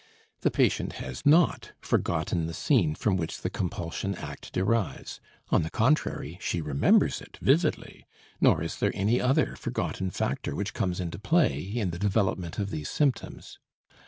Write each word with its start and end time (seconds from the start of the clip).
The 0.39 0.49
patient 0.49 0.93
has 0.93 1.27
not 1.27 1.73
forgotten 1.79 2.47
the 2.47 2.55
scene 2.55 2.95
from 2.95 3.17
which 3.17 3.41
the 3.43 3.51
compulsion 3.51 4.15
act 4.15 4.51
derives 4.51 5.21
on 5.49 5.61
the 5.61 5.69
contrary, 5.69 6.39
she 6.41 6.59
remembers 6.59 7.21
it 7.21 7.37
vividly, 7.39 8.07
nor 8.39 8.63
is 8.63 8.77
there 8.79 8.89
any 8.95 9.21
other 9.21 9.55
forgotten 9.55 10.09
factor 10.09 10.55
which 10.55 10.73
comes 10.73 10.99
into 10.99 11.19
play 11.19 11.59
in 11.61 11.91
the 11.91 11.99
development 11.99 12.57
of 12.57 12.71
these 12.71 12.89
symptoms. 12.89 13.59